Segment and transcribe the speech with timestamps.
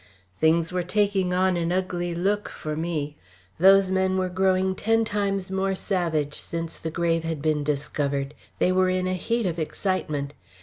[0.39, 3.15] Things were taking on an ugly look for me.
[3.59, 8.71] Those men were growing ten times more savage since the grave had been discovered; they
[8.71, 10.33] were in a heat of excitement.